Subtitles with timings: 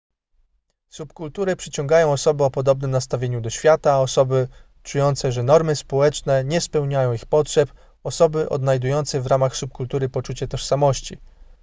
[0.89, 4.47] subkultury przyciągają osoby o podobnym nastawieniu do świata osoby
[4.83, 11.17] czujące że normy społeczne nie spełniają ich potrzeb osoby odnajdujące w ramach subkultury poczucie tożsamości